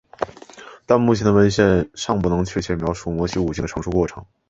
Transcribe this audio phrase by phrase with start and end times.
[0.87, 4.25] 但目前的文献尚不能确切地描述摩西五经的成书过程。